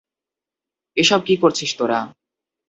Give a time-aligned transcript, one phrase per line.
[0.97, 1.99] এসব কি করছিস তোরা?